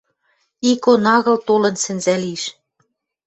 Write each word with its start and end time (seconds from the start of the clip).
Икон 0.71 1.03
агыл 1.15 1.37
толын 1.47 1.75
сӹнзӓ 1.83 2.15
лиш. 2.23 2.43